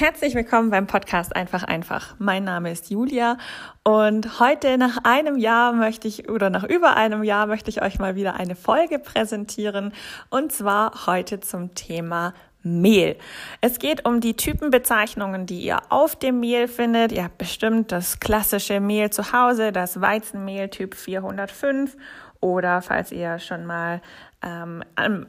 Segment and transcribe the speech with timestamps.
[0.00, 2.14] Herzlich willkommen beim Podcast Einfach einfach.
[2.18, 3.36] Mein Name ist Julia
[3.84, 7.98] und heute nach einem Jahr möchte ich oder nach über einem Jahr möchte ich euch
[7.98, 9.92] mal wieder eine Folge präsentieren
[10.30, 12.32] und zwar heute zum Thema
[12.62, 13.16] Mehl.
[13.60, 17.12] Es geht um die Typenbezeichnungen, die ihr auf dem Mehl findet.
[17.12, 21.98] Ihr habt bestimmt das klassische Mehl zu Hause, das Weizenmehl Typ 405
[22.40, 24.00] oder falls ihr schon mal
[24.42, 24.82] ähm,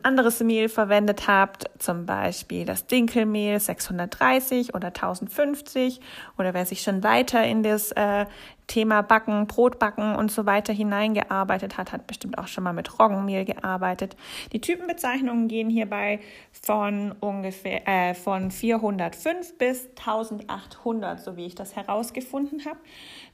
[0.04, 5.99] anderes Mehl verwendet habt, zum Beispiel das Dinkelmehl 630 oder 1050
[6.38, 8.26] oder wer sich schon weiter in das äh,
[8.68, 13.46] Thema Backen, Brotbacken und so weiter hineingearbeitet hat, hat bestimmt auch schon mal mit Roggenmehl
[13.46, 14.16] gearbeitet.
[14.54, 16.20] Die Typenbezeichnungen gehen hierbei
[16.52, 22.80] von ungefähr äh, von 405 bis 1800, so wie ich das herausgefunden habe.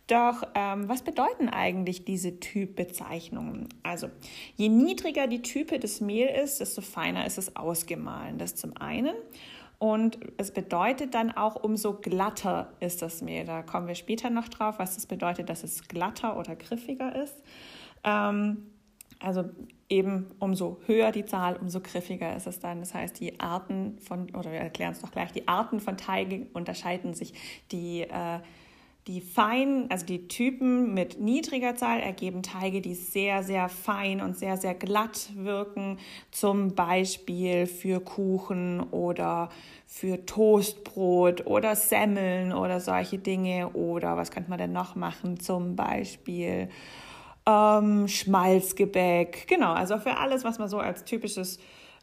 [0.07, 3.67] Doch ähm, was bedeuten eigentlich diese Typbezeichnungen?
[3.83, 4.07] Also
[4.55, 8.37] je niedriger die Type des Mehl ist, desto feiner ist es ausgemahlen.
[8.37, 9.13] Das zum einen.
[9.79, 13.45] Und es bedeutet dann auch, umso glatter ist das Mehl.
[13.45, 17.35] Da kommen wir später noch drauf, was das bedeutet, dass es glatter oder griffiger ist.
[18.03, 18.71] Ähm,
[19.19, 19.45] also
[19.89, 22.79] eben umso höher die Zahl, umso griffiger ist es dann.
[22.79, 26.47] Das heißt, die Arten von, oder wir erklären es doch gleich, die Arten von Teigen
[26.53, 27.33] unterscheiden sich.
[27.71, 28.39] Die äh,
[29.07, 34.37] die fein, also die Typen mit niedriger Zahl ergeben Teige, die sehr, sehr fein und
[34.37, 35.97] sehr, sehr glatt wirken,
[36.31, 39.49] zum Beispiel für Kuchen oder
[39.85, 43.69] für Toastbrot oder Semmeln oder solche Dinge.
[43.69, 45.39] Oder was könnte man denn noch machen?
[45.39, 46.69] Zum Beispiel
[47.45, 49.47] ähm, Schmalzgebäck.
[49.47, 51.59] Genau, also für alles, was man so als typisches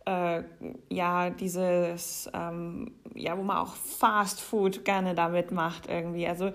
[0.07, 0.43] äh,
[0.89, 6.27] ja, dieses, ähm, ja, wo man auch Fast Food gerne damit macht irgendwie.
[6.27, 6.53] Also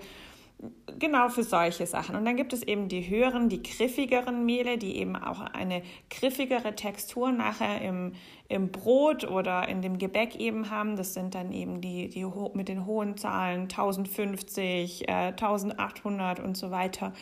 [0.98, 2.16] genau für solche Sachen.
[2.16, 6.74] Und dann gibt es eben die höheren, die griffigeren Mehle, die eben auch eine griffigere
[6.74, 8.12] Textur nachher im,
[8.48, 10.96] im Brot oder in dem Gebäck eben haben.
[10.96, 16.70] Das sind dann eben die, die mit den hohen Zahlen 1050, äh, 1800 und so
[16.70, 17.12] weiter.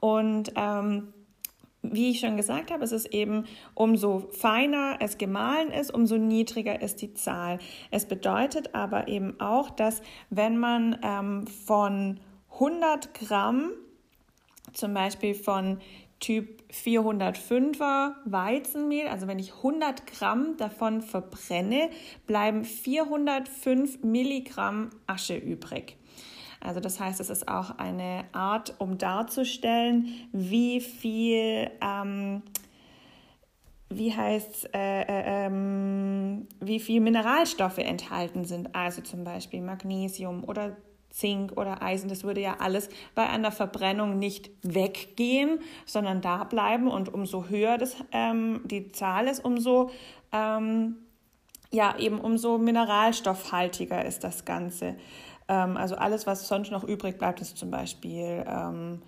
[0.00, 1.12] Und ähm,
[1.82, 3.44] wie ich schon gesagt habe, es ist eben,
[3.74, 7.58] umso feiner es gemahlen ist, umso niedriger ist die Zahl.
[7.90, 12.20] Es bedeutet aber eben auch, dass wenn man ähm, von
[12.56, 13.72] 100 Gramm
[14.72, 15.78] zum Beispiel von
[16.18, 21.90] Typ 405er Weizenmehl, also wenn ich 100 Gramm davon verbrenne,
[22.26, 25.96] bleiben 405 Milligramm Asche übrig.
[26.60, 32.42] Also das heißt, es ist auch eine Art, um darzustellen, wie viel, ähm,
[33.90, 38.74] wie heißt, äh, äh, ähm, wie viel Mineralstoffe enthalten sind.
[38.74, 40.76] Also zum Beispiel Magnesium oder
[41.16, 46.88] Zink oder Eisen, das würde ja alles bei einer Verbrennung nicht weggehen, sondern da bleiben.
[46.88, 49.90] Und umso höher das, ähm, die Zahl ist, umso
[50.32, 50.96] ähm,
[51.70, 54.96] ja eben umso mineralstoffhaltiger ist das Ganze.
[55.48, 59.00] Ähm, also alles, was sonst noch übrig bleibt, ist zum Beispiel ähm,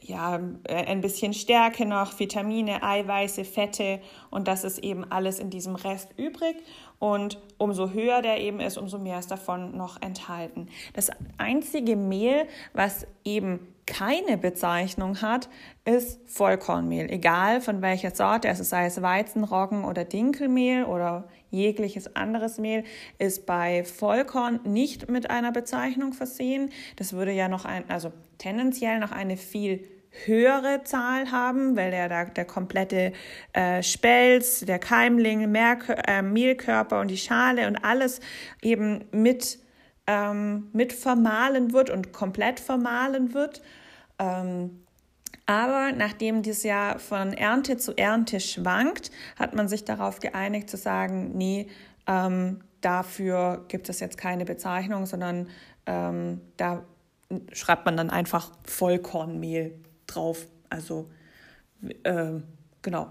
[0.00, 4.00] ja, ein bisschen Stärke noch, Vitamine, Eiweiße, Fette
[4.30, 6.56] und das ist eben alles in diesem Rest übrig.
[7.02, 10.68] Und umso höher der eben ist, umso mehr ist davon noch enthalten.
[10.94, 15.48] Das einzige Mehl, was eben keine Bezeichnung hat,
[15.84, 17.10] ist Vollkornmehl.
[17.10, 22.84] Egal von welcher Sorte, also sei es Weizen, Roggen oder Dinkelmehl oder jegliches anderes Mehl,
[23.18, 26.70] ist bei Vollkorn nicht mit einer Bezeichnung versehen.
[26.94, 29.88] Das würde ja noch ein, also tendenziell noch eine viel
[30.24, 33.12] höhere Zahl haben, weil der, der, der komplette
[33.52, 38.20] äh, Spelz, der Keimling, Mehrkör äh, Mehlkörper und die Schale und alles
[38.60, 39.58] eben mit,
[40.06, 43.62] ähm, mit vermahlen wird und komplett vermahlen wird.
[44.18, 44.82] Ähm,
[45.46, 50.76] aber nachdem dies ja von Ernte zu Ernte schwankt, hat man sich darauf geeinigt zu
[50.76, 51.68] sagen, nee,
[52.06, 55.48] ähm, dafür gibt es jetzt keine Bezeichnung, sondern
[55.86, 56.84] ähm, da
[57.52, 59.74] schreibt man dann einfach Vollkornmehl
[60.14, 60.46] drauf.
[60.68, 61.10] Also
[62.02, 62.40] äh,
[62.82, 63.08] genau,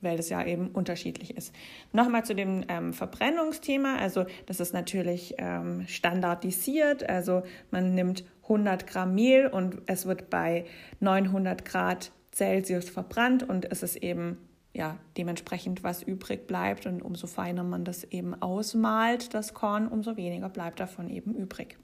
[0.00, 1.54] weil das ja eben unterschiedlich ist.
[1.92, 3.96] Nochmal zu dem ähm, Verbrennungsthema.
[3.96, 7.08] Also das ist natürlich ähm, standardisiert.
[7.08, 10.66] Also man nimmt 100 Gramm Mehl und es wird bei
[11.00, 14.38] 900 Grad Celsius verbrannt und es ist eben
[14.74, 20.16] ja dementsprechend was übrig bleibt und umso feiner man das eben ausmalt, das Korn, umso
[20.16, 21.78] weniger bleibt davon eben übrig.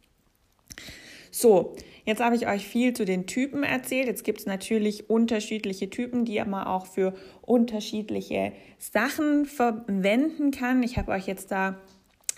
[1.35, 1.75] So,
[2.05, 4.07] jetzt habe ich euch viel zu den Typen erzählt.
[4.07, 10.83] Jetzt gibt es natürlich unterschiedliche Typen, die man auch für unterschiedliche Sachen verwenden kann.
[10.83, 11.79] Ich habe euch jetzt da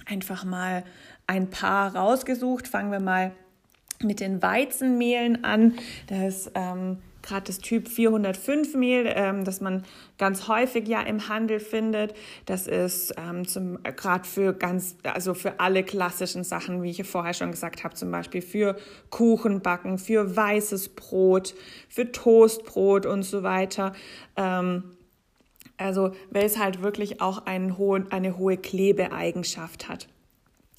[0.07, 0.85] einfach mal
[1.27, 2.69] ein paar rausgesucht.
[2.69, 3.33] Fangen wir mal
[4.01, 5.75] mit den Weizenmehlen an.
[6.07, 9.85] Das ähm, gerade das Typ 405 Mehl, ähm, das man
[10.19, 12.15] ganz häufig ja im Handel findet.
[12.47, 17.35] Das ist ähm, zum gerade für ganz, also für alle klassischen Sachen, wie ich vorher
[17.35, 18.77] schon gesagt habe, zum Beispiel für
[19.11, 21.55] Kuchenbacken, für weißes Brot,
[21.89, 23.95] für Toastbrot und so weiter.
[24.37, 24.85] Ähm,
[25.77, 30.09] also weil es halt wirklich auch einen hohen, eine hohe Klebeeigenschaft hat.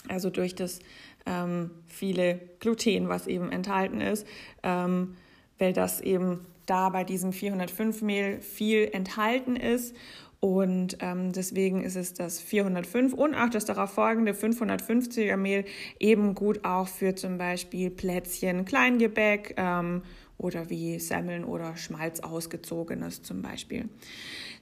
[0.07, 0.79] Also durch das
[1.25, 4.27] ähm, viele Gluten, was eben enthalten ist,
[4.63, 5.15] ähm,
[5.59, 9.95] weil das eben da bei diesem 405 Mehl viel enthalten ist.
[10.39, 15.65] Und ähm, deswegen ist es das 405 und auch das darauf folgende 550er Mehl
[15.99, 20.03] eben gut auch für zum Beispiel Plätzchen, Kleingebäck ähm,
[20.37, 23.89] oder wie Semmeln oder Schmalz ausgezogenes zum Beispiel.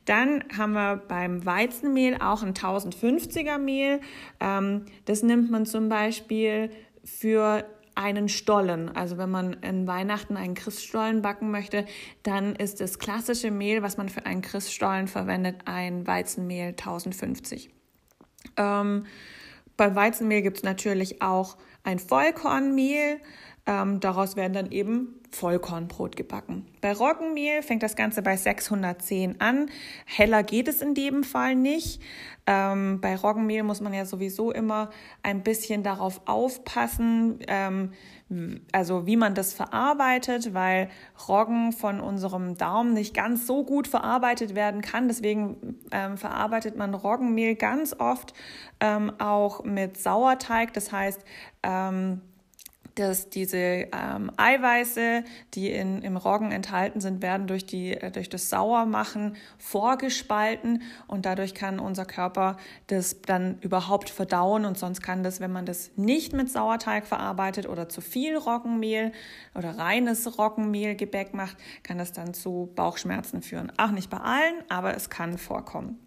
[0.05, 3.99] Dann haben wir beim Weizenmehl auch ein 1050er Mehl.
[4.39, 6.69] Ähm, das nimmt man zum Beispiel
[7.03, 8.95] für einen Stollen.
[8.95, 11.85] Also wenn man in Weihnachten einen Christstollen backen möchte,
[12.23, 17.69] dann ist das klassische Mehl, was man für einen Christstollen verwendet, ein Weizenmehl 1050.
[18.57, 19.05] Ähm,
[19.77, 23.19] beim Weizenmehl gibt es natürlich auch ein Vollkornmehl.
[23.65, 26.65] Ähm, daraus werden dann eben Vollkornbrot gebacken.
[26.81, 29.69] Bei Roggenmehl fängt das Ganze bei 610 an.
[30.05, 32.01] Heller geht es in dem Fall nicht.
[32.45, 34.89] Ähm, bei Roggenmehl muss man ja sowieso immer
[35.21, 37.91] ein bisschen darauf aufpassen, ähm,
[38.71, 40.89] also wie man das verarbeitet, weil
[41.27, 45.07] Roggen von unserem Daumen nicht ganz so gut verarbeitet werden kann.
[45.07, 48.33] Deswegen ähm, verarbeitet man Roggenmehl ganz oft
[48.79, 50.73] ähm, auch mit Sauerteig.
[50.73, 51.23] Das heißt,
[51.61, 52.21] ähm,
[52.95, 55.23] dass diese ähm, Eiweiße,
[55.53, 61.25] die in, im Roggen enthalten sind, werden durch, die, äh, durch das Sauermachen vorgespalten und
[61.25, 62.57] dadurch kann unser Körper
[62.87, 67.67] das dann überhaupt verdauen und sonst kann das, wenn man das nicht mit Sauerteig verarbeitet
[67.67, 69.11] oder zu viel Roggenmehl
[69.55, 73.71] oder reines Roggenmehlgebäck macht, kann das dann zu Bauchschmerzen führen.
[73.77, 75.99] Auch nicht bei allen, aber es kann vorkommen.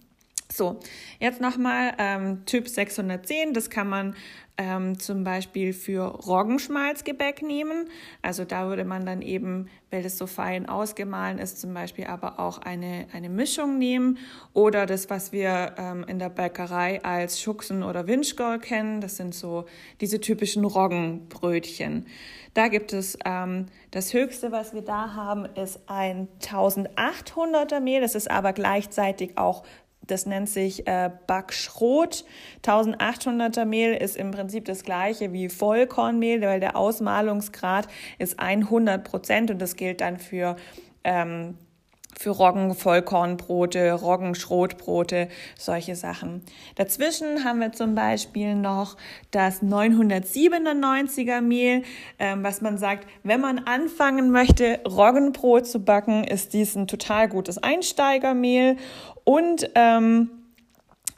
[0.53, 0.79] So,
[1.19, 4.15] jetzt nochmal ähm, Typ 610, das kann man
[4.59, 7.89] ähm, zum Beispiel für Roggenschmalzgebäck nehmen.
[8.23, 12.41] Also da würde man dann eben, weil es so fein ausgemahlen ist, zum Beispiel aber
[12.41, 14.19] auch eine, eine Mischung nehmen.
[14.55, 19.35] Oder das, was wir ähm, in der Bäckerei als Schuxen oder Winschgol kennen, das sind
[19.35, 19.67] so
[20.01, 22.07] diese typischen Roggenbrötchen.
[22.55, 28.01] Da gibt es ähm, das höchste, was wir da haben, ist ein 1800er Mehl.
[28.01, 29.63] Das ist aber gleichzeitig auch
[30.07, 32.25] das nennt sich äh, Backschrot.
[32.65, 37.89] 1800er Mehl ist im Prinzip das gleiche wie Vollkornmehl, weil der Ausmalungsgrad
[38.19, 40.57] ist 100 Prozent und das gilt dann für
[41.05, 41.57] ähm,
[42.19, 46.43] für Roggen, Vollkornbrote, Roggenschrotbrote, solche Sachen.
[46.75, 48.97] Dazwischen haben wir zum Beispiel noch
[49.31, 51.83] das 997er Mehl,
[52.19, 57.29] ähm, was man sagt, wenn man anfangen möchte, Roggenbrot zu backen, ist dies ein total
[57.29, 58.77] gutes Einsteigermehl
[59.27, 60.31] und ähm,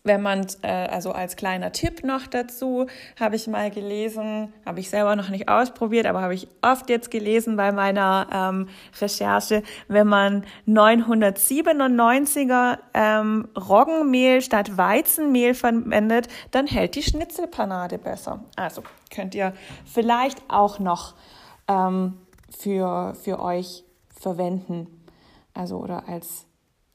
[0.08, 2.87] wenn man, äh, also als kleiner Tipp noch dazu,
[3.20, 7.10] habe ich mal gelesen, habe ich selber noch nicht ausprobiert, aber habe ich oft jetzt
[7.10, 8.69] gelesen bei meiner ähm,
[8.99, 18.43] Recherche, wenn man 997er ähm, Roggenmehl statt Weizenmehl verwendet, dann hält die Schnitzelpanade besser.
[18.56, 18.82] Also
[19.14, 19.52] könnt ihr
[19.84, 21.14] vielleicht auch noch
[21.69, 22.14] ähm,
[22.58, 23.84] für, für euch
[24.19, 24.87] verwenden.
[25.52, 26.47] Also oder als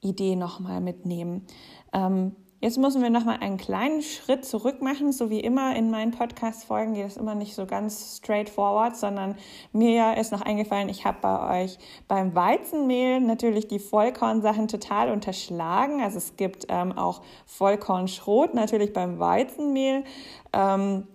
[0.04, 1.46] Idee nochmal mitnehmen.
[1.92, 5.12] Ähm, Jetzt müssen wir noch mal einen kleinen Schritt zurück machen.
[5.12, 9.34] So wie immer in meinen Podcast-Folgen geht es immer nicht so ganz straightforward, sondern
[9.74, 11.76] mir ist noch eingefallen, ich habe bei euch
[12.08, 16.00] beim Weizenmehl natürlich die Vollkornsachen total unterschlagen.
[16.00, 20.04] Also es gibt ähm, auch Vollkornschrot natürlich beim Weizenmehl.
[20.54, 21.06] Ähm,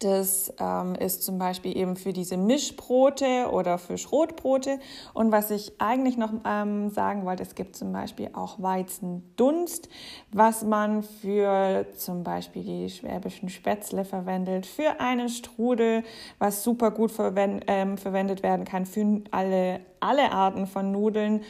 [0.00, 4.78] das ähm, ist zum Beispiel eben für diese Mischbrote oder für Schrotbrote.
[5.14, 9.88] Und was ich eigentlich noch ähm, sagen wollte, es gibt zum Beispiel auch Weizendunst,
[10.32, 16.04] was man für zum Beispiel die schwäbischen Spätzle verwendet, für einen Strudel,
[16.38, 21.42] was super gut verwend, ähm, verwendet werden kann für alle, alle Arten von Nudeln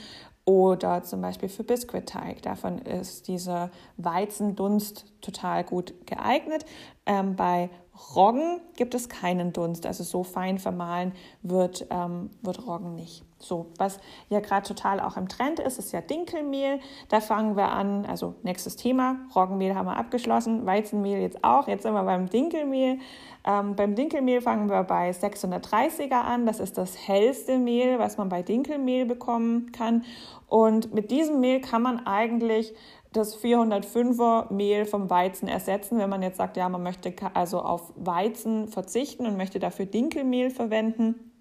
[0.46, 2.40] oder zum Beispiel für Biskuitteig.
[2.42, 6.64] Davon ist dieser Weizendunst total gut geeignet.
[7.06, 7.70] Ähm, bei
[8.14, 13.25] Roggen gibt es keinen Dunst, also so fein vermahlen wird, ähm, wird Roggen nicht.
[13.38, 16.80] So, was ja gerade total auch im Trend ist, ist ja Dinkelmehl.
[17.08, 21.68] Da fangen wir an, also nächstes Thema, Roggenmehl haben wir abgeschlossen, Weizenmehl jetzt auch.
[21.68, 22.99] Jetzt sind wir beim Dinkelmehl.
[23.44, 26.46] Ähm, beim Dinkelmehl fangen wir bei 630er an.
[26.46, 30.04] Das ist das hellste Mehl, was man bei Dinkelmehl bekommen kann.
[30.48, 32.74] Und mit diesem Mehl kann man eigentlich
[33.12, 37.92] das 405er Mehl vom Weizen ersetzen, wenn man jetzt sagt, ja, man möchte also auf
[37.96, 41.32] Weizen verzichten und möchte dafür Dinkelmehl verwenden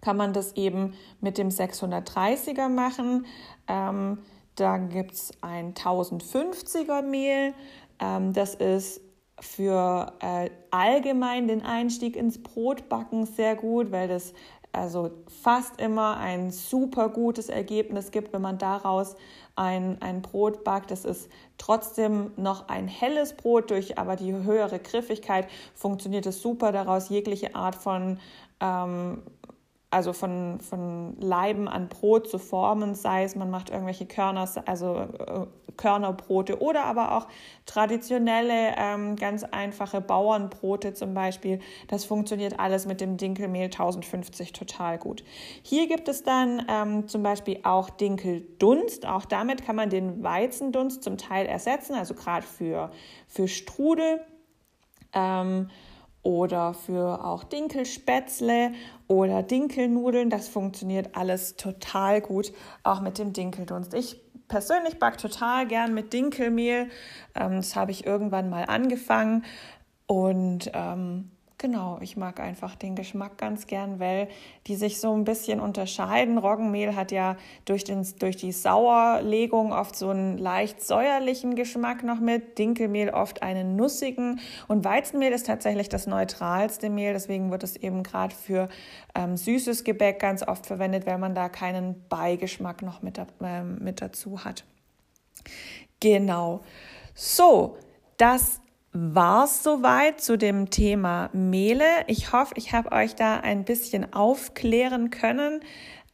[0.00, 3.26] kann man das eben mit dem 630er machen.
[3.66, 4.18] Ähm,
[4.54, 7.54] da gibt es ein 1050er Mehl.
[7.98, 9.00] Ähm, das ist
[9.40, 14.32] für äh, allgemein den Einstieg ins Brotbacken sehr gut, weil das
[14.76, 15.10] also
[15.42, 19.16] fast immer ein super gutes Ergebnis gibt, wenn man daraus
[19.56, 20.90] ein, ein Brot backt.
[20.90, 26.72] Das ist trotzdem noch ein helles Brot, durch aber die höhere Griffigkeit funktioniert es super
[26.72, 28.18] daraus, jegliche Art von
[28.60, 29.22] ähm,
[29.90, 34.96] also von, von Leiben an Brot zu formen, sei es man macht irgendwelche Körner, also
[34.96, 37.28] äh, Körnerbrote oder aber auch
[37.66, 41.60] traditionelle, ähm, ganz einfache Bauernbrote zum Beispiel.
[41.88, 45.24] Das funktioniert alles mit dem Dinkelmehl 1050 total gut.
[45.62, 49.06] Hier gibt es dann ähm, zum Beispiel auch Dinkeldunst.
[49.06, 52.90] Auch damit kann man den Weizendunst zum Teil ersetzen, also gerade für,
[53.28, 54.20] für Strudel.
[55.12, 55.68] Ähm,
[56.26, 58.72] oder für auch Dinkelspätzle
[59.06, 60.28] oder Dinkelnudeln.
[60.28, 62.52] Das funktioniert alles total gut,
[62.82, 63.94] auch mit dem Dinkeldunst.
[63.94, 66.88] Ich persönlich backe total gern mit Dinkelmehl.
[67.34, 69.44] Ähm, das habe ich irgendwann mal angefangen
[70.06, 74.28] und ähm, Genau, ich mag einfach den Geschmack ganz gern, weil
[74.66, 76.36] die sich so ein bisschen unterscheiden.
[76.36, 82.20] Roggenmehl hat ja durch, den, durch die Sauerlegung oft so einen leicht säuerlichen Geschmack noch
[82.20, 87.76] mit, Dinkelmehl oft einen nussigen und Weizenmehl ist tatsächlich das neutralste Mehl, deswegen wird es
[87.76, 88.68] eben gerade für
[89.14, 94.02] ähm, süßes Gebäck ganz oft verwendet, weil man da keinen Beigeschmack noch mit, äh, mit
[94.02, 94.64] dazu hat.
[96.00, 96.60] Genau.
[97.14, 97.78] So,
[98.18, 98.60] das
[98.98, 101.84] war's soweit zu dem Thema Mehle.
[102.06, 105.60] Ich hoffe, ich habe euch da ein bisschen aufklären können,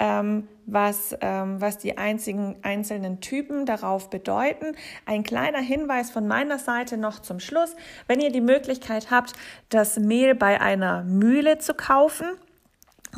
[0.00, 4.74] ähm, was, ähm, was die einzigen, einzelnen Typen darauf bedeuten.
[5.06, 7.76] Ein kleiner Hinweis von meiner Seite noch zum Schluss.
[8.08, 9.34] Wenn ihr die Möglichkeit habt,
[9.68, 12.26] das Mehl bei einer Mühle zu kaufen,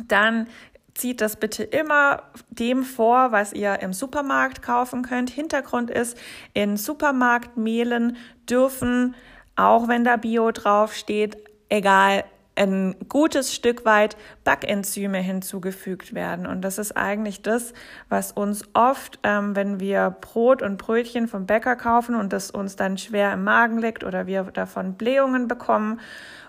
[0.07, 0.47] dann
[0.93, 5.31] zieht das bitte immer dem vor, was ihr im Supermarkt kaufen könnt.
[5.31, 6.17] Hintergrund ist,
[6.53, 8.15] in Supermarktmehlen
[8.47, 9.15] dürfen
[9.55, 11.37] auch wenn da Bio draufsteht,
[11.69, 12.23] egal,
[12.55, 16.47] ein gutes Stück weit Backenzyme hinzugefügt werden.
[16.47, 17.73] Und das ist eigentlich das,
[18.09, 22.75] was uns oft, ähm, wenn wir Brot und Brötchen vom Bäcker kaufen und das uns
[22.75, 25.99] dann schwer im Magen liegt oder wir davon Blähungen bekommen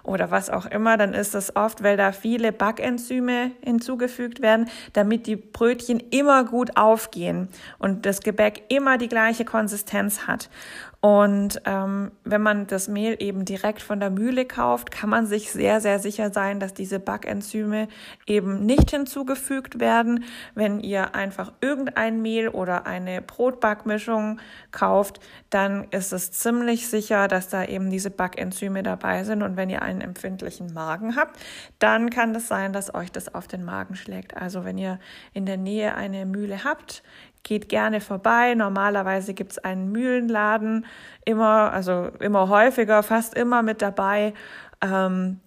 [0.04, 5.26] oder was auch immer, dann ist das oft, weil da viele Backenzyme hinzugefügt werden, damit
[5.26, 7.48] die Brötchen immer gut aufgehen
[7.78, 10.48] und das Gebäck immer die gleiche Konsistenz hat.
[11.00, 15.52] Und ähm, wenn man das Mehl eben direkt von der Mühle kauft, kann man sich
[15.52, 17.88] sehr, sehr sicher sein, dass diese Backenzyme
[18.26, 20.24] eben nicht hinzugefügt werden.
[20.54, 24.40] Wenn ihr einfach irgendein Mehl oder eine Brotbackmischung
[24.72, 29.42] kauft, dann ist es ziemlich sicher, dass da eben diese Backenzyme dabei sind.
[29.42, 31.38] Und wenn ihr einen empfindlichen Magen habt,
[31.78, 34.36] dann kann es das sein, dass euch das auf den Magen schlägt.
[34.36, 34.98] Also wenn ihr
[35.32, 37.02] in der Nähe eine Mühle habt,
[37.46, 38.54] geht gerne vorbei.
[38.54, 40.84] Normalerweise gibt es einen Mühlenladen,
[41.24, 44.34] immer, also immer häufiger, fast immer mit dabei.
[44.82, 45.40] Ähm,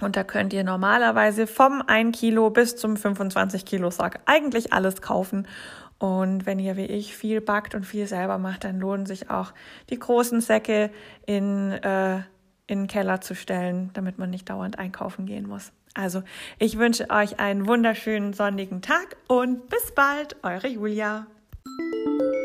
[0.00, 5.02] und da könnt ihr normalerweise vom 1 Kilo bis zum 25 Kilo Sack eigentlich alles
[5.02, 5.48] kaufen.
[5.98, 9.52] Und wenn ihr wie ich viel backt und viel selber macht, dann lohnen sich auch
[9.90, 10.90] die großen Säcke
[11.26, 12.18] in, äh,
[12.68, 15.72] in den Keller zu stellen, damit man nicht dauernd einkaufen gehen muss.
[15.94, 16.22] Also,
[16.58, 21.26] ich wünsche euch einen wunderschönen sonnigen Tag und bis bald, eure Julia.
[21.76, 22.37] Thank you.